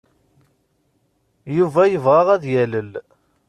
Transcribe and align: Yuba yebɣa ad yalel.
Yuba 1.57 1.81
yebɣa 1.91 2.21
ad 2.35 2.43
yalel. 2.51 2.91